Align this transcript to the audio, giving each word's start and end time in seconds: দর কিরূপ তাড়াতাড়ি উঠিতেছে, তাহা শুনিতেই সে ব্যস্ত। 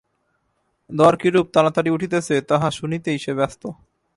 দর 0.89 1.13
কিরূপ 1.15 1.47
তাড়াতাড়ি 1.53 1.89
উঠিতেছে, 1.91 2.35
তাহা 2.41 2.67
শুনিতেই 2.71 3.17
সে 3.17 3.31
ব্যস্ত। 3.33 3.63